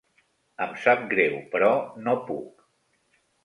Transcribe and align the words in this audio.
Em 0.65 0.73
sap 0.85 1.03
greu, 1.11 1.37
però 1.53 1.71
no 2.09 2.19
puc. 2.33 2.69